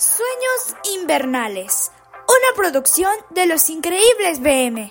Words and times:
Sueños 0.00 0.82
Invernales, 0.98 1.92
una 2.22 2.56
producción 2.56 3.12
de 3.28 3.44
Los 3.44 3.68
Increíbles 3.68 4.40
BM. 4.40 4.90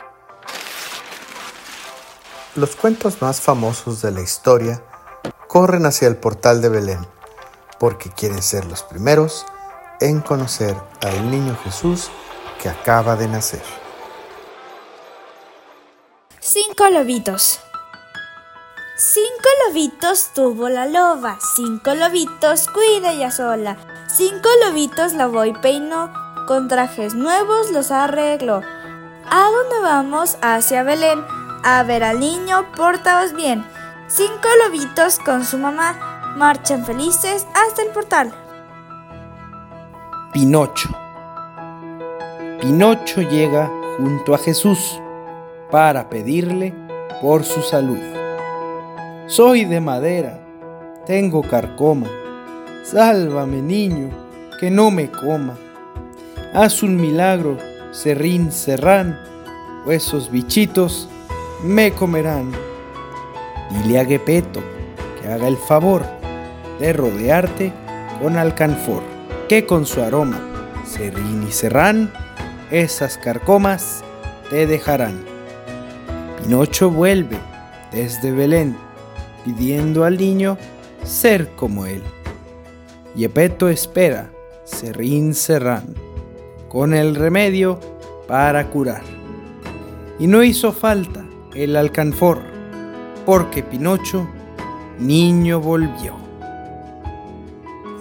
Los 2.54 2.76
cuentos 2.76 3.20
más 3.20 3.42
famosos 3.42 4.04
de 4.04 4.12
la 4.12 4.22
historia 4.22 4.84
corren 5.48 5.88
hacia 5.88 6.08
el 6.08 6.16
portal 6.16 6.62
de 6.62 6.70
Belén, 6.70 7.08
porque 7.80 8.12
quieren 8.12 8.44
ser 8.44 8.66
los 8.66 8.84
primeros 8.84 9.48
en 10.00 10.22
conocer 10.22 10.76
al 11.02 11.32
niño 11.32 11.58
Jesús 11.64 12.12
que 12.62 12.70
acaba 12.70 13.16
de 13.16 13.30
nacer. 13.30 13.64
Cinco 16.40 16.88
lobitos. 16.92 17.60
Cinco 18.96 19.50
lobitos 19.66 20.34
tuvo 20.36 20.70
la 20.70 20.86
loba, 20.86 21.40
cinco 21.56 21.96
lobitos 21.96 22.68
cuida 22.68 23.14
ella 23.14 23.32
sola. 23.32 23.89
Cinco 24.12 24.50
lobitos 24.66 25.14
la 25.14 25.28
voy 25.28 25.54
peinó, 25.54 26.12
con 26.48 26.68
trajes 26.68 27.14
nuevos 27.14 27.70
los 27.72 27.92
arregló. 27.92 28.64
¿A 29.30 29.44
dónde 29.52 29.80
vamos? 29.84 30.36
Hacia 30.42 30.82
Belén. 30.82 31.24
A 31.64 31.84
ver 31.84 32.04
al 32.04 32.20
niño, 32.20 32.66
portaos 32.76 33.34
bien. 33.34 33.64
Cinco 34.08 34.48
lobitos 34.66 35.20
con 35.20 35.46
su 35.46 35.60
mamá 35.60 36.34
marchan 36.36 36.86
felices 36.86 37.46
hasta 37.54 37.84
el 37.84 37.90
portal. 37.90 38.34
Pinocho. 40.34 40.90
Pinocho 42.62 43.22
llega 43.22 43.72
junto 43.98 44.34
a 44.34 44.40
Jesús 44.40 45.00
para 45.70 46.10
pedirle 46.10 46.74
por 47.22 47.44
su 47.44 47.62
salud. 47.62 48.00
Soy 49.28 49.66
de 49.66 49.80
madera, 49.80 50.40
tengo 51.06 51.44
carcoma 51.44 52.08
Sálvame, 52.84 53.62
niño, 53.62 54.10
que 54.60 54.72
no 54.72 54.92
me 54.92 55.10
coma. 55.10 55.58
Haz 56.54 56.82
un 56.82 56.96
milagro, 56.96 57.58
serrín, 57.92 58.52
serrán, 58.52 59.20
o 59.86 59.92
esos 59.92 60.32
bichitos 60.32 61.08
me 61.64 61.92
comerán. 61.92 62.52
Dile 63.70 64.00
a 64.00 64.06
Gepeto 64.06 64.62
que 65.22 65.28
haga 65.28 65.48
el 65.48 65.58
favor 65.58 66.04
de 66.80 66.94
rodearte 66.94 67.72
con 68.22 68.38
alcanfor, 68.38 69.04
que 69.48 69.66
con 69.66 69.86
su 69.86 70.02
aroma, 70.02 70.40
serrín 70.86 71.46
y 71.48 71.52
serrán, 71.52 72.12
esas 72.72 73.18
carcomas 73.18 74.04
te 74.50 74.66
dejarán. 74.66 75.24
Pinocho 76.42 76.90
vuelve 76.90 77.38
desde 77.92 78.32
Belén, 78.32 78.76
pidiendo 79.46 80.06
al 80.06 80.18
niño 80.18 80.58
ser 81.04 81.50
como 81.56 81.86
él. 81.86 82.04
Yepeto 83.16 83.70
espera, 83.70 84.32
serrín 84.64 85.34
serrán, 85.34 85.96
con 86.70 86.94
el 86.94 87.16
remedio 87.16 87.80
para 88.28 88.70
curar. 88.70 89.02
Y 90.20 90.28
no 90.28 90.44
hizo 90.44 90.72
falta 90.72 91.26
el 91.56 91.76
alcanfor, 91.76 92.42
porque 93.26 93.64
Pinocho, 93.64 94.28
niño 95.00 95.60
volvió. 95.60 96.16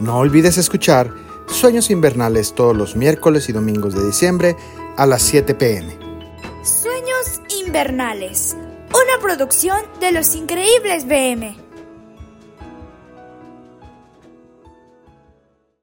No 0.01 0.19
olvides 0.19 0.59
escuchar 0.59 1.11
Sueños 1.49 1.91
Invernales 1.91 2.55
todos 2.55 2.77
los 2.77 2.95
miércoles 2.95 3.49
y 3.49 3.53
domingos 3.53 3.95
de 3.95 4.05
diciembre 4.05 4.57
a 4.97 5.07
las 5.07 5.23
7 5.23 5.55
pm. 5.55 5.97
Sueños 6.63 7.41
Invernales, 7.65 8.57
una 8.91 9.21
producción 9.21 9.79
de 10.01 10.13
los 10.13 10.35
increíbles 10.35 11.07
BM. 11.07 11.68